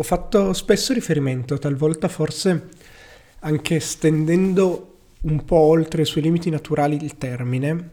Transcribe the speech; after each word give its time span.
Ho 0.00 0.02
fatto 0.02 0.54
spesso 0.54 0.94
riferimento, 0.94 1.58
talvolta 1.58 2.08
forse 2.08 2.68
anche 3.40 3.80
stendendo 3.80 5.00
un 5.20 5.44
po' 5.44 5.58
oltre 5.58 6.00
i 6.00 6.06
suoi 6.06 6.22
limiti 6.22 6.48
naturali 6.48 6.96
il 6.96 7.18
termine, 7.18 7.90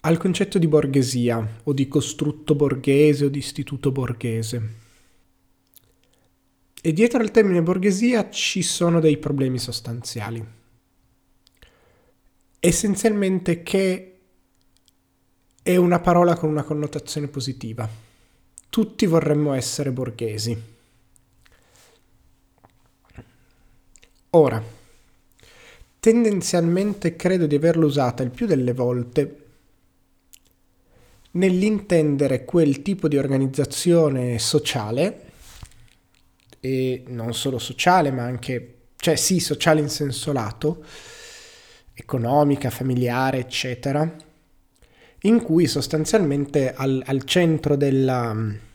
al 0.00 0.16
concetto 0.16 0.58
di 0.58 0.66
borghesia 0.66 1.60
o 1.64 1.74
di 1.74 1.86
costrutto 1.86 2.54
borghese 2.54 3.26
o 3.26 3.28
di 3.28 3.36
istituto 3.36 3.92
borghese. 3.92 4.68
E 6.80 6.92
dietro 6.94 7.20
al 7.20 7.30
termine 7.30 7.60
borghesia 7.60 8.30
ci 8.30 8.62
sono 8.62 9.00
dei 9.00 9.18
problemi 9.18 9.58
sostanziali. 9.58 10.42
Essenzialmente 12.58 13.62
che 13.62 14.20
è 15.62 15.76
una 15.76 16.00
parola 16.00 16.36
con 16.36 16.48
una 16.48 16.62
connotazione 16.62 17.28
positiva 17.28 18.06
tutti 18.78 19.06
vorremmo 19.06 19.54
essere 19.54 19.90
borghesi. 19.90 20.56
Ora, 24.30 24.62
tendenzialmente 25.98 27.16
credo 27.16 27.46
di 27.46 27.56
averlo 27.56 27.86
usata 27.86 28.22
il 28.22 28.30
più 28.30 28.46
delle 28.46 28.72
volte 28.72 29.46
nell'intendere 31.32 32.44
quel 32.44 32.80
tipo 32.82 33.08
di 33.08 33.16
organizzazione 33.16 34.38
sociale, 34.38 35.22
e 36.60 37.02
non 37.08 37.34
solo 37.34 37.58
sociale, 37.58 38.12
ma 38.12 38.22
anche, 38.22 38.74
cioè 38.94 39.16
sì, 39.16 39.40
sociale 39.40 39.80
in 39.80 39.88
senso 39.88 40.30
lato, 40.30 40.84
economica, 41.94 42.70
familiare, 42.70 43.38
eccetera, 43.38 44.16
in 45.22 45.42
cui 45.42 45.66
sostanzialmente 45.66 46.72
al, 46.72 47.02
al 47.04 47.24
centro 47.24 47.74
della, 47.74 48.66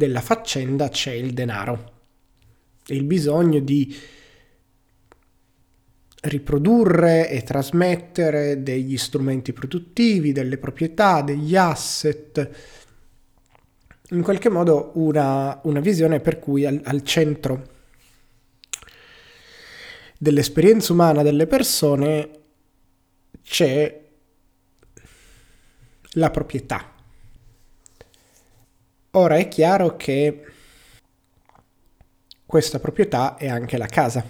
della 0.00 0.22
faccenda 0.22 0.88
c'è 0.88 1.12
il 1.12 1.34
denaro 1.34 1.98
il 2.86 3.04
bisogno 3.04 3.60
di 3.60 3.94
riprodurre 6.22 7.28
e 7.30 7.42
trasmettere 7.42 8.62
degli 8.62 8.96
strumenti 8.96 9.52
produttivi, 9.52 10.32
delle 10.32 10.58
proprietà, 10.58 11.22
degli 11.22 11.56
asset, 11.56 12.50
in 14.10 14.22
qualche 14.22 14.48
modo 14.48 14.92
una, 14.94 15.60
una 15.64 15.80
visione 15.80 16.20
per 16.20 16.38
cui 16.38 16.66
al, 16.66 16.80
al 16.84 17.02
centro 17.04 17.78
dell'esperienza 20.18 20.92
umana 20.92 21.22
delle 21.22 21.46
persone 21.46 22.30
c'è 23.42 24.08
la 26.14 26.30
proprietà. 26.30 26.99
Ora 29.12 29.38
è 29.38 29.48
chiaro 29.48 29.96
che 29.96 30.44
questa 32.46 32.78
proprietà 32.78 33.36
è 33.36 33.48
anche 33.48 33.76
la 33.76 33.86
casa. 33.86 34.24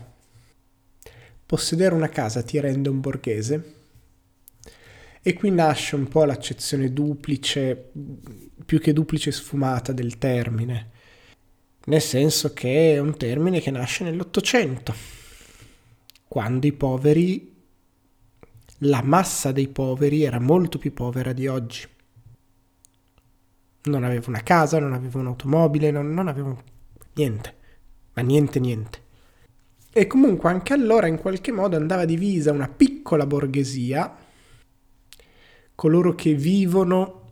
Possedere 1.45 1.95
una 1.95 2.09
casa 2.09 2.43
ti 2.43 2.59
rende 2.61 2.89
un 2.89 3.01
borghese 3.01 3.75
e 5.21 5.35
qui 5.35 5.51
nasce 5.51 5.97
un 5.97 6.09
po' 6.09 6.25
l'accezione 6.25 6.95
duplice, 6.95 7.91
più 8.65 8.81
che 8.81 8.95
duplice 8.95 9.33
sfumata 9.33 9.93
del 9.93 10.17
termine, 10.17 10.91
nel 11.85 12.01
senso 12.01 12.55
che 12.55 12.95
è 12.95 12.99
un 12.99 13.15
termine 13.19 13.61
che 13.61 13.71
nasce 13.71 14.05
nell'Ottocento, 14.05 14.95
quando 16.27 16.67
i 16.67 16.73
poveri 16.73 17.55
la 18.85 19.03
massa 19.03 19.53
dei 19.53 19.69
poveri 19.69 20.23
era 20.23 20.41
molto 20.41 20.79
più 20.79 20.95
povera 20.95 21.35
di 21.35 21.47
oggi. 21.49 21.87
Non 23.83 24.05
avevo 24.05 24.29
una 24.29 24.43
casa, 24.43 24.79
non 24.79 24.93
avevo 24.93 25.19
un'automobile, 25.21 25.91
non, 25.91 26.13
non 26.13 26.29
avevo 26.29 26.63
niente, 27.15 27.55
ma 28.15 28.23
niente 28.23 28.61
niente. 28.61 29.03
E 29.93 30.07
comunque 30.07 30.51
anche 30.51 30.73
allora 30.73 31.07
in 31.07 31.19
qualche 31.19 31.51
modo 31.51 31.77
andava 31.77 32.05
divisa 32.05 32.53
una 32.53 32.69
piccola 32.69 33.27
borghesia, 33.27 34.17
coloro 35.75 36.15
che 36.15 36.35
vivono 36.35 37.29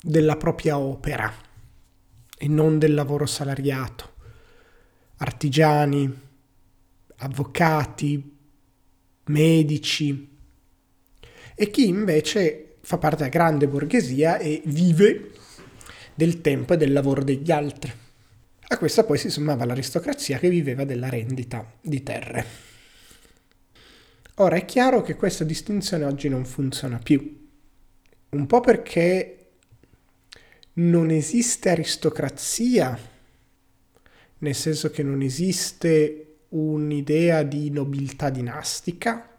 della 0.00 0.36
propria 0.36 0.78
opera 0.78 1.32
e 2.36 2.48
non 2.48 2.78
del 2.78 2.94
lavoro 2.94 3.26
salariato, 3.26 4.12
artigiani, 5.18 6.20
avvocati, 7.16 8.36
medici, 9.24 10.36
e 11.54 11.70
chi 11.70 11.88
invece 11.88 12.76
fa 12.82 12.98
parte 12.98 13.16
della 13.16 13.28
grande 13.28 13.68
borghesia 13.68 14.38
e 14.38 14.62
vive 14.64 15.32
del 16.18 16.40
tempo 16.40 16.74
e 16.74 16.76
del 16.76 16.92
lavoro 16.92 17.22
degli 17.22 17.52
altri. 17.52 17.92
A 18.70 18.76
questa 18.76 19.04
poi 19.04 19.18
si 19.18 19.30
sommava 19.30 19.64
l'aristocrazia 19.64 20.40
che 20.40 20.48
viveva 20.50 20.84
della 20.84 21.08
rendita 21.08 21.64
di 21.80 22.02
terre. 22.02 22.44
Ora 24.34 24.56
è 24.56 24.64
chiaro 24.64 25.02
che 25.02 25.14
questa 25.14 25.44
distinzione 25.44 26.04
oggi 26.04 26.28
non 26.28 26.44
funziona 26.44 26.98
più, 26.98 27.48
un 28.30 28.46
po' 28.46 28.58
perché 28.58 29.50
non 30.72 31.10
esiste 31.10 31.70
aristocrazia, 31.70 32.98
nel 34.38 34.54
senso 34.56 34.90
che 34.90 35.04
non 35.04 35.22
esiste 35.22 36.38
un'idea 36.48 37.44
di 37.44 37.70
nobiltà 37.70 38.28
dinastica, 38.28 39.36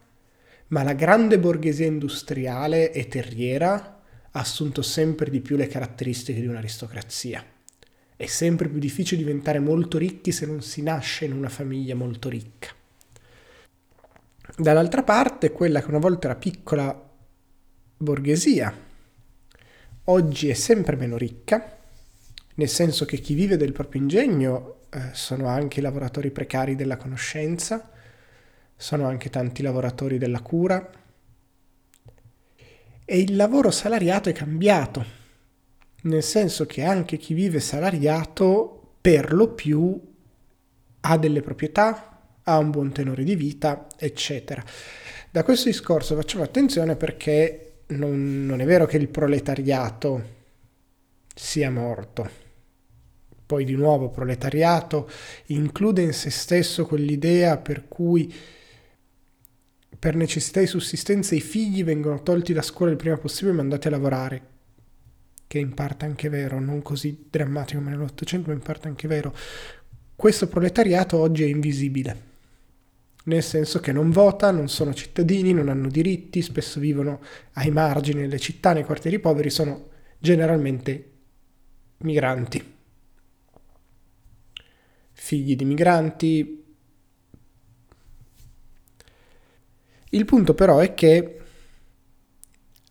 ma 0.68 0.82
la 0.82 0.94
grande 0.94 1.38
borghesia 1.38 1.84
industriale 1.84 2.90
e 2.90 3.06
terriera 3.06 3.99
ha 4.32 4.40
assunto 4.40 4.82
sempre 4.82 5.28
di 5.30 5.40
più 5.40 5.56
le 5.56 5.66
caratteristiche 5.66 6.40
di 6.40 6.46
un'aristocrazia. 6.46 7.44
È 8.16 8.26
sempre 8.26 8.68
più 8.68 8.78
difficile 8.78 9.22
diventare 9.22 9.58
molto 9.58 9.98
ricchi 9.98 10.30
se 10.30 10.46
non 10.46 10.62
si 10.62 10.82
nasce 10.82 11.24
in 11.24 11.32
una 11.32 11.48
famiglia 11.48 11.94
molto 11.94 12.28
ricca. 12.28 12.68
Dall'altra 14.56 15.02
parte, 15.02 15.50
quella 15.50 15.80
che 15.80 15.88
una 15.88 15.98
volta 15.98 16.28
era 16.28 16.38
piccola 16.38 17.08
borghesia, 17.96 18.72
oggi 20.04 20.48
è 20.48 20.54
sempre 20.54 20.96
meno 20.96 21.16
ricca, 21.16 21.78
nel 22.54 22.68
senso 22.68 23.06
che 23.06 23.18
chi 23.18 23.34
vive 23.34 23.56
del 23.56 23.72
proprio 23.72 24.02
ingegno 24.02 24.82
eh, 24.90 25.10
sono 25.12 25.46
anche 25.46 25.80
i 25.80 25.82
lavoratori 25.82 26.30
precari 26.30 26.76
della 26.76 26.96
conoscenza, 26.96 27.90
sono 28.76 29.06
anche 29.06 29.30
tanti 29.30 29.62
lavoratori 29.62 30.18
della 30.18 30.40
cura 30.40 30.99
e 33.10 33.18
il 33.18 33.34
lavoro 33.34 33.72
salariato 33.72 34.28
è 34.28 34.32
cambiato, 34.32 35.04
nel 36.02 36.22
senso 36.22 36.64
che 36.64 36.84
anche 36.84 37.16
chi 37.16 37.34
vive 37.34 37.58
salariato 37.58 38.98
per 39.00 39.32
lo 39.32 39.48
più 39.48 40.00
ha 41.00 41.18
delle 41.18 41.40
proprietà, 41.40 42.20
ha 42.44 42.56
un 42.56 42.70
buon 42.70 42.92
tenore 42.92 43.24
di 43.24 43.34
vita, 43.34 43.88
eccetera. 43.96 44.62
Da 45.28 45.42
questo 45.42 45.68
discorso 45.68 46.14
facciamo 46.14 46.44
attenzione 46.44 46.94
perché 46.94 47.78
non, 47.88 48.46
non 48.46 48.60
è 48.60 48.64
vero 48.64 48.86
che 48.86 48.98
il 48.98 49.08
proletariato 49.08 50.22
sia 51.34 51.68
morto. 51.68 52.30
Poi 53.44 53.64
di 53.64 53.74
nuovo 53.74 54.10
proletariato 54.10 55.10
include 55.46 56.02
in 56.02 56.12
se 56.12 56.30
stesso 56.30 56.86
quell'idea 56.86 57.56
per 57.56 57.88
cui 57.88 58.32
per 59.98 60.14
necessità 60.14 60.60
di 60.60 60.66
sussistenza 60.66 61.34
i 61.34 61.40
figli 61.40 61.84
vengono 61.84 62.22
tolti 62.22 62.52
da 62.52 62.62
scuola 62.62 62.92
il 62.92 62.96
prima 62.96 63.16
possibile 63.16 63.52
e 63.52 63.56
mandati 63.56 63.86
a 63.86 63.90
lavorare, 63.90 64.42
che 65.46 65.58
in 65.58 65.74
parte 65.74 66.04
anche 66.04 66.28
vero, 66.28 66.60
non 66.60 66.80
così 66.82 67.26
drammatico 67.28 67.78
come 67.78 67.90
nell'Ottocento, 67.90 68.48
ma 68.48 68.54
in 68.54 68.62
parte 68.62 68.88
anche 68.88 69.08
vero. 69.08 69.34
Questo 70.14 70.48
proletariato 70.48 71.18
oggi 71.18 71.42
è 71.42 71.46
invisibile, 71.46 72.28
nel 73.24 73.42
senso 73.42 73.80
che 73.80 73.92
non 73.92 74.10
vota, 74.10 74.50
non 74.50 74.68
sono 74.68 74.94
cittadini, 74.94 75.52
non 75.52 75.68
hanno 75.68 75.88
diritti, 75.88 76.40
spesso 76.40 76.80
vivono 76.80 77.20
ai 77.54 77.70
margini 77.70 78.22
delle 78.22 78.38
città, 78.38 78.72
nei 78.72 78.84
quartieri 78.84 79.18
poveri, 79.18 79.50
sono 79.50 79.88
generalmente 80.18 81.10
migranti. 81.98 82.78
Figli 85.12 85.56
di 85.56 85.64
migranti, 85.64 86.59
Il 90.12 90.24
punto 90.24 90.54
però 90.54 90.78
è 90.78 90.92
che 90.94 91.40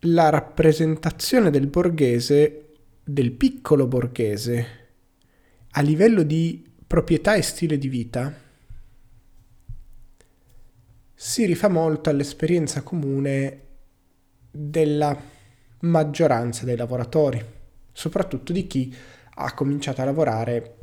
la 0.04 0.30
rappresentazione 0.30 1.50
del 1.50 1.66
borghese, 1.66 2.68
del 3.04 3.32
piccolo 3.32 3.86
borghese, 3.86 4.66
a 5.72 5.82
livello 5.82 6.22
di 6.22 6.66
proprietà 6.86 7.34
e 7.34 7.42
stile 7.42 7.76
di 7.76 7.88
vita, 7.88 8.32
si 11.14 11.44
rifà 11.44 11.68
molto 11.68 12.08
all'esperienza 12.08 12.82
comune 12.82 13.64
della 14.50 15.14
maggioranza 15.80 16.64
dei 16.64 16.76
lavoratori, 16.76 17.44
soprattutto 17.92 18.54
di 18.54 18.66
chi 18.66 18.94
ha 19.34 19.52
cominciato 19.52 20.00
a 20.00 20.06
lavorare, 20.06 20.76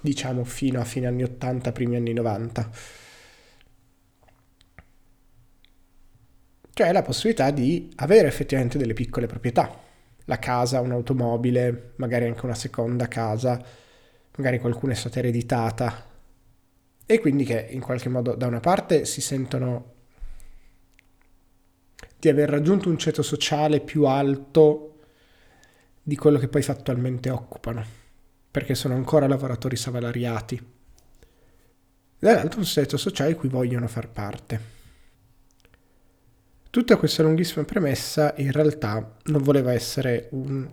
diciamo, 0.00 0.44
fino 0.44 0.80
a 0.80 0.84
fine 0.84 1.08
anni 1.08 1.24
80, 1.24 1.72
primi 1.72 1.96
anni 1.96 2.14
90 2.14 2.70
cioè 6.72 6.92
la 6.92 7.02
possibilità 7.02 7.50
di 7.50 7.90
avere 7.96 8.28
effettivamente 8.28 8.78
delle 8.78 8.94
piccole 8.94 9.26
proprietà, 9.26 9.78
la 10.24 10.38
casa, 10.38 10.80
un'automobile, 10.80 11.92
magari 11.96 12.26
anche 12.26 12.44
una 12.44 12.54
seconda 12.54 13.08
casa, 13.08 13.62
magari 14.36 14.58
qualcuna 14.58 14.92
è 14.92 14.96
stata 14.96 15.18
ereditata 15.18 16.10
e 17.04 17.20
quindi 17.20 17.44
che 17.44 17.68
in 17.70 17.80
qualche 17.80 18.08
modo 18.08 18.34
da 18.34 18.46
una 18.46 18.60
parte 18.60 19.04
si 19.04 19.20
sentono 19.20 19.90
di 22.18 22.28
aver 22.28 22.48
raggiunto 22.48 22.88
un 22.88 22.96
ceto 22.96 23.22
sociale 23.22 23.80
più 23.80 24.04
alto 24.04 25.00
di 26.02 26.16
quello 26.16 26.38
che 26.38 26.48
poi 26.48 26.62
fattualmente 26.62 27.30
occupano, 27.30 27.84
perché 28.50 28.74
sono 28.74 28.94
ancora 28.94 29.26
lavoratori 29.26 29.76
salariati. 29.76 30.70
Dall'altro 32.18 32.60
un 32.60 32.64
ceto 32.64 32.96
sociale 32.96 33.34
cui 33.34 33.48
vogliono 33.48 33.88
far 33.88 34.08
parte. 34.08 34.81
Tutta 36.72 36.96
questa 36.96 37.22
lunghissima 37.22 37.66
premessa 37.66 38.32
in 38.38 38.50
realtà 38.50 39.18
non 39.24 39.42
voleva 39.42 39.74
essere 39.74 40.28
un, 40.30 40.66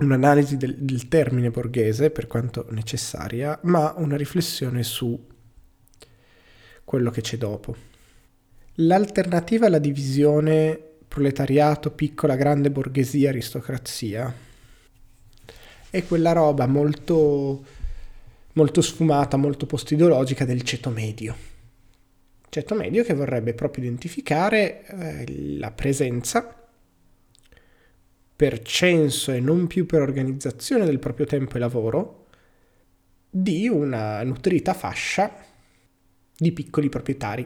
un'analisi 0.00 0.56
del, 0.56 0.74
del 0.78 1.06
termine 1.06 1.50
borghese, 1.50 2.10
per 2.10 2.26
quanto 2.26 2.66
necessaria, 2.70 3.56
ma 3.62 3.94
una 3.98 4.16
riflessione 4.16 4.82
su 4.82 5.16
quello 6.82 7.10
che 7.12 7.20
c'è 7.20 7.36
dopo. 7.36 7.76
L'alternativa 8.78 9.66
alla 9.66 9.78
divisione 9.78 10.76
proletariato, 11.06 11.92
piccola, 11.92 12.34
grande 12.34 12.72
borghesia, 12.72 13.28
aristocrazia 13.28 14.34
è 15.88 16.04
quella 16.04 16.32
roba 16.32 16.66
molto, 16.66 17.64
molto 18.54 18.80
sfumata, 18.80 19.36
molto 19.36 19.66
post-ideologica 19.66 20.44
del 20.44 20.62
ceto 20.62 20.90
medio 20.90 21.52
ceto 22.54 22.76
medio 22.76 23.02
che 23.02 23.14
vorrebbe 23.14 23.52
proprio 23.52 23.82
identificare 23.82 24.86
eh, 24.86 25.56
la 25.58 25.72
presenza 25.72 26.68
per 28.36 28.62
censo 28.62 29.32
e 29.32 29.40
non 29.40 29.66
più 29.66 29.86
per 29.86 30.00
organizzazione 30.00 30.84
del 30.84 31.00
proprio 31.00 31.26
tempo 31.26 31.56
e 31.56 31.58
lavoro 31.58 32.26
di 33.28 33.66
una 33.66 34.22
nutrita 34.22 34.72
fascia 34.72 35.34
di 36.36 36.52
piccoli 36.52 36.88
proprietari, 36.88 37.44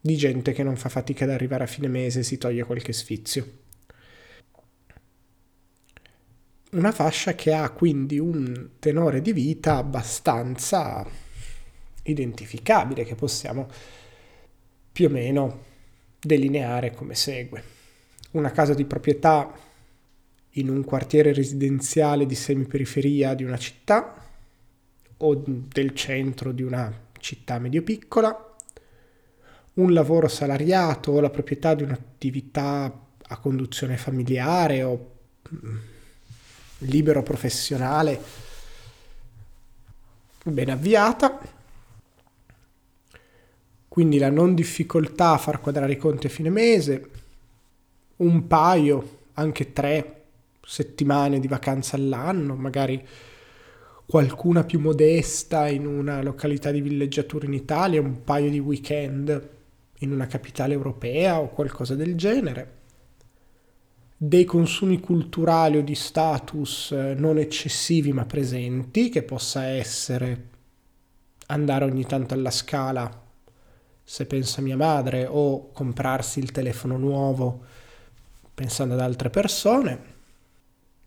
di 0.00 0.16
gente 0.16 0.50
che 0.50 0.64
non 0.64 0.74
fa 0.74 0.88
fatica 0.88 1.22
ad 1.22 1.30
arrivare 1.30 1.62
a 1.62 1.68
fine 1.68 1.86
mese 1.86 2.20
e 2.20 2.24
si 2.24 2.36
toglie 2.36 2.64
qualche 2.64 2.92
sfizio. 2.92 3.58
Una 6.72 6.90
fascia 6.90 7.36
che 7.36 7.52
ha 7.52 7.70
quindi 7.70 8.18
un 8.18 8.70
tenore 8.80 9.20
di 9.22 9.32
vita 9.32 9.76
abbastanza 9.76 11.06
identificabile, 12.02 13.04
che 13.04 13.14
possiamo 13.14 13.68
più 14.92 15.06
o 15.06 15.10
meno 15.10 15.64
delineare 16.20 16.92
come 16.92 17.14
segue. 17.14 17.62
Una 18.32 18.50
casa 18.50 18.74
di 18.74 18.84
proprietà 18.84 19.52
in 20.54 20.68
un 20.68 20.84
quartiere 20.84 21.32
residenziale 21.32 22.26
di 22.26 22.34
semiperiferia 22.34 23.34
di 23.34 23.44
una 23.44 23.56
città 23.56 24.14
o 25.18 25.42
del 25.44 25.94
centro 25.94 26.52
di 26.52 26.62
una 26.62 26.92
città 27.18 27.58
medio-piccola, 27.58 28.54
un 29.74 29.92
lavoro 29.92 30.28
salariato 30.28 31.12
o 31.12 31.20
la 31.20 31.30
proprietà 31.30 31.74
di 31.74 31.82
un'attività 31.82 33.06
a 33.22 33.38
conduzione 33.38 33.96
familiare 33.96 34.82
o 34.82 35.10
mm, 35.54 35.76
libero 36.78 37.22
professionale 37.22 38.20
ben 40.42 40.70
avviata, 40.70 41.38
quindi 43.90 44.18
la 44.18 44.30
non 44.30 44.54
difficoltà 44.54 45.32
a 45.32 45.38
far 45.38 45.60
quadrare 45.60 45.94
i 45.94 45.96
conti 45.96 46.28
a 46.28 46.30
fine 46.30 46.48
mese, 46.48 47.10
un 48.18 48.46
paio, 48.46 49.18
anche 49.32 49.72
tre 49.72 50.26
settimane 50.64 51.40
di 51.40 51.48
vacanza 51.48 51.96
all'anno, 51.96 52.54
magari 52.54 53.04
qualcuna 54.06 54.62
più 54.62 54.78
modesta 54.78 55.66
in 55.66 55.86
una 55.86 56.22
località 56.22 56.70
di 56.70 56.80
villeggiatura 56.80 57.46
in 57.46 57.52
Italia, 57.52 58.00
un 58.00 58.22
paio 58.22 58.48
di 58.48 58.60
weekend 58.60 59.48
in 59.98 60.12
una 60.12 60.28
capitale 60.28 60.72
europea 60.72 61.40
o 61.40 61.48
qualcosa 61.48 61.96
del 61.96 62.14
genere, 62.14 62.78
dei 64.16 64.44
consumi 64.44 65.00
culturali 65.00 65.78
o 65.78 65.82
di 65.82 65.96
status 65.96 66.92
eh, 66.92 67.14
non 67.14 67.38
eccessivi 67.38 68.12
ma 68.12 68.24
presenti, 68.24 69.08
che 69.08 69.24
possa 69.24 69.64
essere 69.64 70.46
andare 71.46 71.84
ogni 71.84 72.06
tanto 72.06 72.34
alla 72.34 72.52
scala 72.52 73.26
se 74.10 74.26
pensa 74.26 74.60
mia 74.60 74.76
madre, 74.76 75.24
o 75.24 75.70
comprarsi 75.70 76.40
il 76.40 76.50
telefono 76.50 76.96
nuovo 76.96 77.64
pensando 78.52 78.94
ad 78.94 79.00
altre 79.00 79.30
persone, 79.30 80.02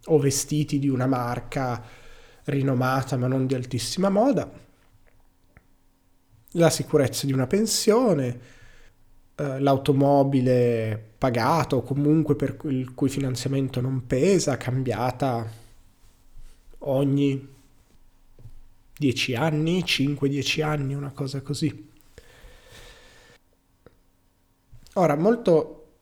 o 0.05 0.17
vestiti 0.19 0.79
di 0.79 0.87
una 0.87 1.05
marca 1.05 1.83
rinomata 2.45 3.17
ma 3.17 3.27
non 3.27 3.45
di 3.45 3.55
altissima 3.55 4.07
moda, 4.07 4.49
la 6.51 6.69
sicurezza 6.69 7.25
di 7.25 7.33
una 7.33 7.45
pensione, 7.45 8.39
eh, 9.35 9.59
l'automobile 9.59 11.15
pagata 11.17 11.75
o 11.75 11.81
comunque 11.81 12.37
per 12.37 12.57
il 12.69 12.93
cui 12.93 13.09
finanziamento 13.09 13.81
non 13.81 14.07
pesa, 14.07 14.55
cambiata 14.55 15.45
ogni 16.79 17.49
10 18.97 19.35
anni, 19.35 19.83
5-10 19.83 20.63
anni, 20.63 20.93
una 20.93 21.11
cosa 21.11 21.41
così. 21.41 21.91
Ora, 24.93 25.15
molto, 25.15 25.93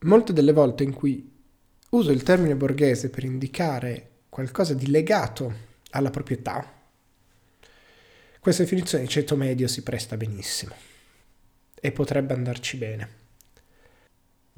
molte 0.00 0.32
delle 0.32 0.52
volte 0.52 0.84
in 0.84 0.92
cui 0.92 1.28
uso 1.90 2.12
il 2.12 2.22
termine 2.22 2.54
borghese 2.54 3.10
per 3.10 3.24
indicare 3.24 4.08
qualcosa 4.28 4.74
di 4.74 4.88
legato 4.88 5.52
alla 5.90 6.10
proprietà, 6.10 6.78
questa 8.38 8.62
definizione 8.62 9.04
di 9.04 9.10
ceto 9.10 9.36
medio 9.36 9.66
si 9.66 9.82
presta 9.82 10.16
benissimo 10.16 10.74
e 11.74 11.90
potrebbe 11.90 12.32
andarci 12.32 12.76
bene. 12.76 13.18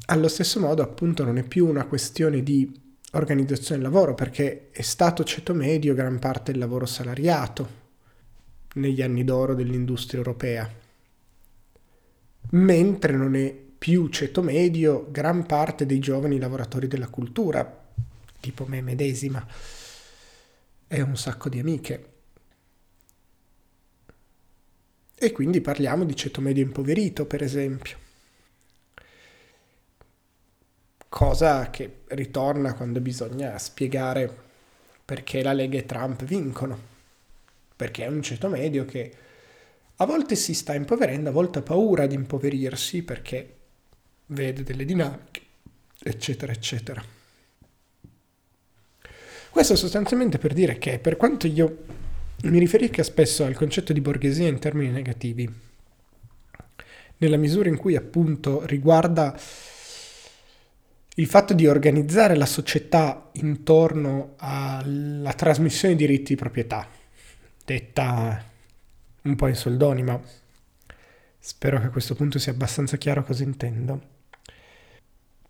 Allo 0.06 0.28
stesso 0.28 0.60
modo, 0.60 0.82
appunto, 0.82 1.24
non 1.24 1.38
è 1.38 1.42
più 1.42 1.66
una 1.66 1.86
questione 1.86 2.42
di 2.42 2.70
organizzazione 3.12 3.80
del 3.80 3.90
lavoro, 3.90 4.14
perché 4.14 4.70
è 4.70 4.82
stato 4.82 5.24
ceto 5.24 5.54
medio 5.54 5.94
gran 5.94 6.19
parte 6.19 6.52
del 6.52 6.60
lavoro 6.60 6.86
salariato 6.86 7.80
negli 8.74 9.00
anni 9.00 9.24
d'oro 9.24 9.54
dell'industria 9.54 10.19
europea, 10.19 10.70
mentre 12.50 13.17
non 13.17 13.35
è 13.35 13.53
più 13.53 14.09
ceto 14.09 14.43
medio 14.43 15.09
gran 15.11 15.44
parte 15.47 15.87
dei 15.87 15.99
giovani 15.99 16.39
lavoratori 16.39 16.87
della 16.87 17.09
cultura, 17.09 17.81
tipo 18.39 18.67
me 18.67 18.81
medesima 18.81 19.44
e 20.87 21.00
un 21.00 21.17
sacco 21.17 21.49
di 21.49 21.58
amiche. 21.58 22.11
E 25.15 25.32
quindi 25.32 25.61
parliamo 25.61 26.05
di 26.05 26.15
ceto 26.17 26.41
medio 26.41 26.63
impoverito, 26.63 27.27
per 27.27 27.43
esempio. 27.43 27.96
Cosa 31.08 31.70
che 31.70 32.01
ritorna 32.08 32.75
quando 32.75 33.01
bisogna 33.01 33.56
spiegare 33.58 34.51
perché 35.05 35.43
la 35.43 35.53
Lega 35.53 35.79
e 35.79 35.87
Trump 35.87 36.25
vincono. 36.25 36.79
Perché 37.77 38.05
è 38.05 38.08
un 38.08 38.22
ceto 38.22 38.49
medio 38.49 38.84
che 38.84 39.15
a 40.03 40.06
volte 40.06 40.35
si 40.35 40.53
sta 40.53 40.75
impoverendo, 40.75 41.29
a 41.29 41.32
volte 41.32 41.61
ha 41.61 41.63
paura 41.63 42.06
di 42.06 42.15
impoverirsi 42.15 43.03
perché 43.03 43.56
vede 44.27 44.63
delle 44.63 44.85
dinamiche, 44.85 45.41
eccetera, 46.03 46.53
eccetera. 46.53 47.03
Questo 49.51 49.77
sostanzialmente 49.77 50.39
per 50.39 50.55
dire 50.55 50.79
che 50.79 50.99
per 50.99 51.17
quanto 51.17 51.47
io 51.47 51.85
mi 52.43 52.59
riferisca 52.59 53.03
spesso 53.03 53.44
al 53.44 53.55
concetto 53.55 53.93
di 53.93 54.01
borghesia 54.01 54.49
in 54.49 54.59
termini 54.59 54.91
negativi, 54.91 55.49
nella 57.19 57.37
misura 57.37 57.69
in 57.69 57.77
cui 57.77 57.94
appunto 57.94 58.67
riguarda 58.67 59.39
il 61.17 61.27
fatto 61.27 61.55
di 61.55 61.67
organizzare 61.67 62.35
la 62.35 62.47
società 62.47 63.29
intorno 63.35 64.35
alla 64.39 65.32
trasmissione 65.35 65.94
di 65.94 66.06
diritti 66.06 66.35
di 66.35 66.41
proprietà, 66.41 66.89
detta 67.65 68.51
un 69.22 69.36
po' 69.36 69.46
in 69.48 69.55
soldoni, 69.55 70.02
ma 70.02 70.20
spero 71.38 71.79
che 71.81 71.86
a 71.86 71.91
questo 71.91 72.14
punto 72.14 72.38
sia 72.38 72.52
abbastanza 72.52 72.96
chiaro 72.96 73.24
cosa 73.24 73.43
intendo. 73.43 74.10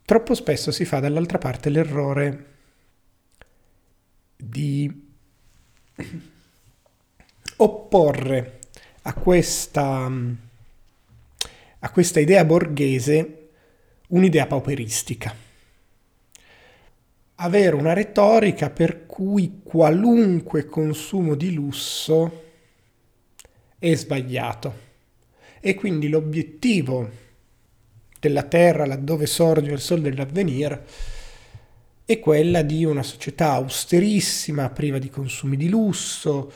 Troppo 0.05 0.35
spesso 0.35 0.71
si 0.71 0.85
fa 0.85 1.01
dall'altra 1.01 1.39
parte 1.39 1.71
l'errore 1.71 2.47
di 4.37 5.11
opporre 7.57 8.59
a 9.03 9.15
questa, 9.15 10.11
a 11.79 11.91
questa 11.91 12.21
idea 12.21 12.45
borghese 12.45 13.49
un'idea 14.09 14.47
pauperistica. 14.47 15.35
Avere 17.37 17.75
una 17.75 17.93
retorica 17.93 18.71
per 18.71 19.07
cui 19.07 19.61
qualunque 19.63 20.67
consumo 20.67 21.35
di 21.35 21.55
lusso 21.55 22.52
è 23.83 23.97
sbagliato 23.97 24.91
e 25.59 25.75
quindi 25.75 26.09
l'obiettivo 26.09 27.11
della 28.21 28.45
terra 28.45 28.87
laddove 28.87 29.27
sorge 29.27 29.73
il 29.73 29.81
sole 29.81 30.03
dell'avvenire 30.03 30.87
e 32.05 32.21
quella 32.21 32.63
di 32.63 32.85
una 32.85 33.03
società 33.03 33.55
austerissima, 33.55 34.71
priva 34.71 34.99
di 34.99 35.11
consumi 35.11 35.57
di 35.57 35.69
lusso, 35.69 36.53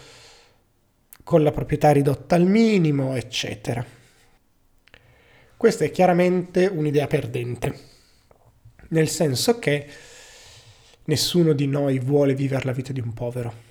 con 1.24 1.42
la 1.42 1.50
proprietà 1.50 1.90
ridotta 1.90 2.36
al 2.36 2.46
minimo, 2.46 3.16
eccetera. 3.16 3.84
Questa 5.56 5.84
è 5.84 5.90
chiaramente 5.90 6.66
un'idea 6.66 7.08
perdente, 7.08 7.78
nel 8.90 9.08
senso 9.08 9.58
che 9.58 9.84
nessuno 11.06 11.54
di 11.54 11.66
noi 11.66 11.98
vuole 11.98 12.36
vivere 12.36 12.64
la 12.64 12.72
vita 12.72 12.92
di 12.92 13.00
un 13.00 13.12
povero. 13.12 13.65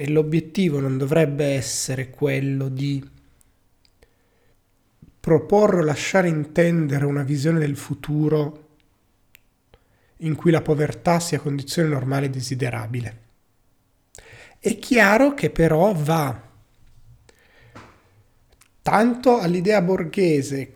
E 0.00 0.08
l'obiettivo 0.08 0.80
non 0.80 0.96
dovrebbe 0.96 1.44
essere 1.44 2.08
quello 2.08 2.70
di 2.70 3.06
proporre 5.20 5.80
o 5.80 5.84
lasciare 5.84 6.26
intendere 6.26 7.04
una 7.04 7.22
visione 7.22 7.58
del 7.58 7.76
futuro 7.76 8.68
in 10.16 10.36
cui 10.36 10.52
la 10.52 10.62
povertà 10.62 11.20
sia 11.20 11.38
condizione 11.38 11.88
normale 11.88 12.24
e 12.24 12.30
desiderabile. 12.30 13.18
È 14.58 14.78
chiaro 14.78 15.34
che 15.34 15.50
però 15.50 15.92
va 15.92 16.48
tanto 18.80 19.38
all'idea 19.38 19.82
borghese 19.82 20.74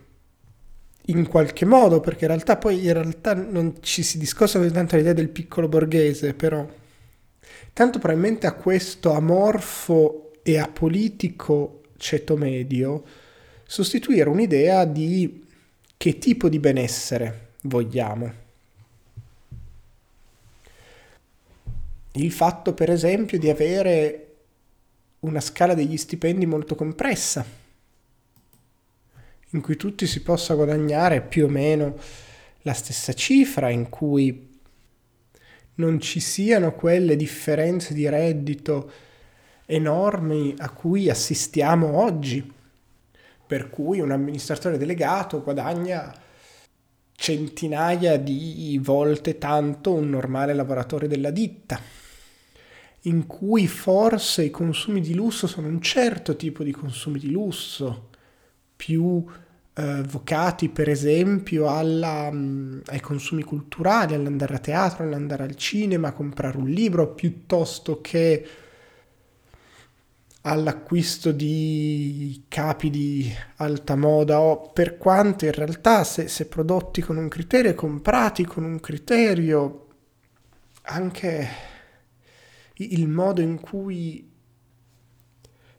in 1.07 1.26
qualche 1.26 1.64
modo, 1.64 2.00
perché 2.00 2.26
in 2.26 2.31
realtà 2.31 2.59
poi 2.59 2.85
in 2.85 2.93
realtà 2.93 3.33
non 3.33 3.76
ci 3.81 4.02
si 4.02 4.19
discosta 4.19 4.59
così 4.59 4.71
tanto 4.71 4.97
all'idea 4.97 5.14
del 5.14 5.31
piccolo 5.31 5.66
borghese, 5.66 6.35
però 6.35 6.83
tanto 7.75 7.99
probabilmente 7.99 8.47
a 8.47 8.52
questo 8.52 9.12
amorfo 9.12 10.31
e 10.43 10.59
apolitico 10.59 11.83
ceto 11.97 12.37
medio 12.37 13.04
sostituire 13.66 14.28
un'idea 14.28 14.85
di 14.85 15.45
che 15.97 16.19
tipo 16.19 16.49
di 16.49 16.59
benessere 16.61 17.49
vogliamo. 17.62 18.43
Il 22.12 22.31
fatto, 22.31 22.75
per 22.75 22.90
esempio, 22.90 23.38
di 23.40 23.50
avere 23.50 24.35
una 25.21 25.40
scala 25.40 25.75
degli 25.75 25.97
stipendi 25.97 26.47
molto 26.47 26.76
compressa, 26.76 27.45
in 29.50 29.61
cui 29.61 29.76
tutti 29.76 30.07
si 30.07 30.23
possa 30.23 30.54
guadagnare 30.54 31.23
più 31.23 31.47
o 31.47 31.49
meno 31.49 31.97
la 32.62 32.73
stessa 32.73 33.12
cifra, 33.14 33.69
in 33.71 33.88
cui 33.88 34.53
non 35.76 36.00
ci 36.00 36.21
siano 36.21 36.73
quelle 36.73 37.16
differenze 37.16 37.95
di 37.95 38.09
reddito 38.09 38.90
enormi 39.66 40.54
a 40.59 40.71
cui 40.71 41.09
assistiamo 41.09 41.99
oggi, 42.00 42.52
per 43.47 43.71
cui 43.71 44.00
un 44.00 44.11
amministratore 44.11 44.78
delegato 44.78 45.43
guadagna 45.43 46.12
centinaia 47.16 48.19
di 48.19 48.78
volte 48.83 49.38
tanto 49.38 49.95
un 49.95 50.11
normale 50.11 50.52
lavoratore 50.52 51.09
della 51.09 51.31
ditta, 51.31 51.81
in 53.02 53.26
cui 53.26 53.66
forse 53.66 54.45
i 54.45 54.50
consumi 54.50 55.00
di 55.00 55.14
lusso 55.14 55.47
sono 55.47 55.69
un 55.69 55.81
certo 55.81 56.37
tipo 56.37 56.62
di 56.62 56.73
consumi 56.73 57.19
di 57.19 57.31
lusso, 57.31 58.11
più 58.76 59.25
eh, 59.76 60.02
vocati 60.02 60.69
per 60.69 60.88
esempio 60.88 61.69
alla, 61.69 62.31
mh, 62.31 62.37
mm, 62.37 62.81
ai 62.87 63.00
consumi 63.00 63.43
culturali, 63.43 64.14
all'andare 64.14 64.54
a 64.54 64.59
teatro, 64.59 65.04
all'andare 65.04 65.43
al 65.43 65.57
cinema, 65.57 66.09
a 66.09 66.12
comprare 66.12 66.57
un 66.59 66.69
libro, 66.69 67.12
piuttosto 67.14 68.00
che 68.00 68.47
all'acquisto 70.47 71.33
di 71.33 72.45
capi 72.49 72.90
di 72.90 73.33
alta 73.57 73.97
moda 73.97 74.40
o 74.40 74.71
per 74.71 74.99
quanto 74.99 75.47
in 75.47 75.52
realtà 75.52 76.04
se, 76.04 76.28
se 76.28 76.47
prodotti 76.47 77.00
con 77.00 77.16
un 77.16 77.28
criterio 77.28 77.71
e 77.71 77.75
comprati 77.75 78.45
con 78.45 78.62
un 78.62 78.78
criterio 78.78 79.87
anche 80.83 81.49
il 82.75 83.09
modo 83.09 83.40
in 83.40 83.59
cui 83.59 84.31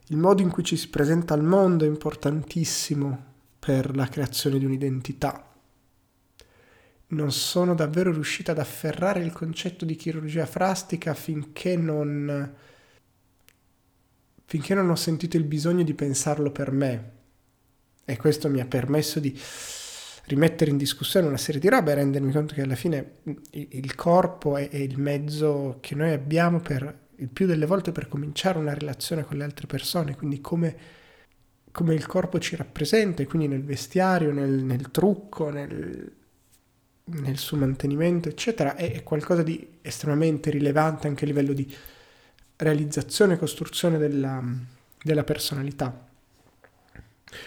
il 0.08 0.16
modo 0.16 0.42
in 0.42 0.50
cui 0.50 0.64
ci 0.64 0.76
si 0.76 0.88
presenta 0.88 1.34
al 1.34 1.44
mondo 1.44 1.84
è 1.84 1.88
importantissimo 1.88 3.34
per 3.66 3.96
la 3.96 4.06
creazione 4.06 4.60
di 4.60 4.64
un'identità. 4.64 5.44
Non 7.08 7.32
sono 7.32 7.74
davvero 7.74 8.12
riuscita 8.12 8.52
ad 8.52 8.60
afferrare 8.60 9.24
il 9.24 9.32
concetto 9.32 9.84
di 9.84 9.96
chirurgia 9.96 10.46
plastica 10.46 11.14
finché 11.14 11.76
non, 11.76 12.54
finché 14.44 14.72
non 14.72 14.88
ho 14.88 14.94
sentito 14.94 15.36
il 15.36 15.42
bisogno 15.42 15.82
di 15.82 15.94
pensarlo 15.94 16.52
per 16.52 16.70
me. 16.70 17.10
E 18.04 18.16
questo 18.16 18.48
mi 18.48 18.60
ha 18.60 18.66
permesso 18.66 19.18
di 19.18 19.36
rimettere 20.26 20.70
in 20.70 20.76
discussione 20.76 21.26
una 21.26 21.36
serie 21.36 21.60
di 21.60 21.68
robe 21.68 21.90
e 21.90 21.94
rendermi 21.96 22.30
conto 22.30 22.54
che 22.54 22.62
alla 22.62 22.76
fine 22.76 23.16
il 23.50 23.94
corpo 23.96 24.56
è, 24.56 24.76
il 24.76 25.00
mezzo 25.00 25.78
che 25.80 25.96
noi 25.96 26.12
abbiamo 26.12 26.60
per 26.60 26.98
il 27.16 27.28
più 27.30 27.46
delle 27.46 27.66
volte 27.66 27.90
per 27.90 28.06
cominciare 28.06 28.58
una 28.58 28.74
relazione 28.74 29.24
con 29.24 29.38
le 29.38 29.42
altre 29.42 29.66
persone, 29.66 30.14
quindi 30.14 30.40
come 30.40 31.04
come 31.76 31.92
il 31.92 32.06
corpo 32.06 32.38
ci 32.38 32.56
rappresenta, 32.56 33.22
quindi 33.26 33.48
nel 33.48 33.62
vestiario, 33.62 34.32
nel, 34.32 34.48
nel 34.48 34.90
trucco, 34.90 35.50
nel, 35.50 36.10
nel, 37.04 37.36
suo 37.36 37.58
mantenimento, 37.58 38.30
eccetera, 38.30 38.76
è, 38.76 38.92
è, 38.92 39.02
qualcosa 39.02 39.42
di 39.42 39.76
estremamente 39.82 40.48
rilevante 40.48 41.06
anche 41.06 41.24
a 41.24 41.26
livello 41.26 41.52
di 41.52 41.70
realizzazione 42.56 43.34
e 43.34 43.36
costruzione 43.36 43.98
della, 43.98 44.42
della 45.02 45.22
personalità. 45.22 46.08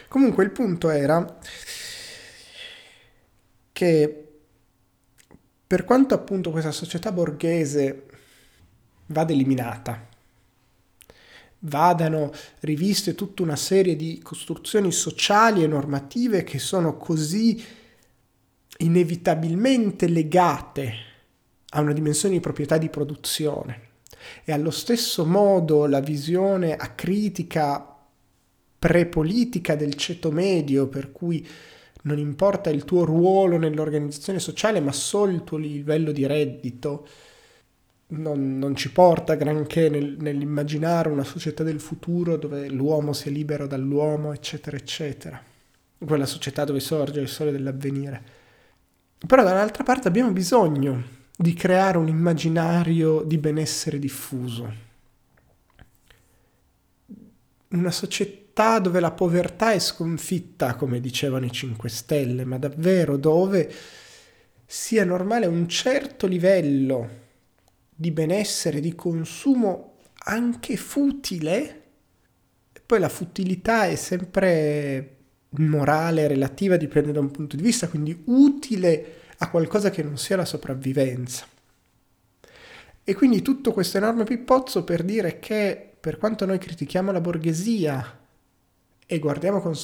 Comunque 0.07 0.43
il 0.43 0.51
punto 0.51 0.91
era 0.91 1.39
che 3.71 4.27
per 5.65 5.85
quanto 5.85 6.13
appunto 6.13 6.51
questa 6.51 6.71
società 6.71 7.11
borghese 7.11 8.05
vada 9.07 9.33
eliminata, 9.33 10.07
vadano 11.59 12.31
riviste 12.61 13.15
tutta 13.15 13.43
una 13.43 13.55
serie 13.55 13.95
di 13.95 14.19
costruzioni 14.23 14.91
sociali 14.91 15.63
e 15.63 15.67
normative 15.67 16.43
che 16.43 16.59
sono 16.59 16.97
così 16.97 17.61
inevitabilmente 18.77 20.07
legate 20.07 20.93
a 21.71 21.81
una 21.81 21.93
dimensione 21.93 22.35
di 22.35 22.39
proprietà 22.39 22.77
di 22.77 22.89
produzione. 22.89 23.87
E 24.43 24.51
allo 24.51 24.71
stesso 24.71 25.25
modo 25.25 25.85
la 25.85 25.99
visione 25.99 26.75
acritica 26.75 27.85
prepolitica 28.77 29.75
del 29.75 29.95
ceto 29.95 30.31
medio 30.31 30.87
per 30.87 31.11
cui 31.11 31.45
non 32.03 32.17
importa 32.17 32.69
il 32.69 32.85
tuo 32.85 33.03
ruolo 33.03 33.57
nell'organizzazione 33.57 34.39
sociale 34.39 34.79
ma 34.79 34.93
solo 34.93 35.33
il 35.33 35.43
tuo 35.43 35.57
livello 35.57 36.13
di 36.13 36.25
reddito 36.25 37.05
non, 38.11 38.57
non, 38.57 38.75
ci 38.75 38.91
porta 38.91 39.35
granché 39.35 39.89
nel, 39.89 40.17
nell'immaginare 40.19 41.09
una 41.09 41.23
società 41.23 41.63
del 41.63 41.79
futuro 41.79 42.37
dove 42.37 42.67
l'uomo 42.69 43.13
sia 43.13 43.31
libero 43.31 43.67
dall'uomo, 43.67 44.33
eccetera, 44.33 44.77
eccetera. 44.77 45.41
Quella 45.97 46.25
società 46.25 46.63
dove 46.63 46.79
sorge 46.79 47.19
il 47.19 47.27
sole 47.27 47.51
dell'avvenire. 47.51 48.37
Però 49.25 49.43
dall'altra 49.43 49.83
parte 49.83 50.07
abbiamo 50.07 50.31
bisogno 50.31 51.17
di 51.37 51.53
creare 51.53 51.97
un 51.97 52.07
immaginario 52.07 53.21
di 53.21 53.37
benessere 53.37 53.99
diffuso. 53.99 54.87
Una 57.69 57.91
società 57.91 58.79
dove 58.79 58.99
la 58.99 59.11
povertà 59.11 59.71
è 59.71 59.79
sconfitta, 59.79 60.75
come 60.75 60.99
dicevano 60.99 61.45
i 61.45 61.51
5 61.51 61.87
Stelle, 61.89 62.43
ma 62.43 62.57
davvero 62.57 63.17
dove 63.17 63.71
sia 64.65 65.05
normale 65.05 65.45
un 65.45 65.67
certo 65.67 66.25
livello 66.25 67.27
di 67.99 68.11
benessere, 68.11 68.79
di 68.79 68.95
consumo 68.95 69.97
anche 70.19 70.77
futile, 70.77 71.83
poi 72.85 72.97
la 72.97 73.09
futilità 73.09 73.87
è 73.87 73.97
sempre 73.97 75.17
morale, 75.49 76.25
relativa, 76.27 76.77
dipende 76.77 77.11
da 77.11 77.19
un 77.19 77.29
punto 77.29 77.57
di 77.57 77.61
vista, 77.61 77.89
quindi 77.89 78.17
utile 78.27 79.15
a 79.39 79.49
qualcosa 79.49 79.89
che 79.89 80.01
non 80.01 80.17
sia 80.17 80.37
la 80.37 80.45
sopravvivenza. 80.45 81.45
E 83.03 83.13
quindi 83.15 83.41
tutto 83.41 83.73
questo 83.73 83.97
enorme 83.97 84.23
pippozzo 84.23 84.85
per 84.85 85.03
dire 85.03 85.37
che 85.39 85.91
per 85.99 86.17
quanto 86.17 86.45
noi 86.45 86.57
critichiamo 86.57 87.11
la 87.11 87.19
borghesia 87.19 88.17
e 89.05 89.19
guardiamo 89.19 89.59
con 89.59 89.75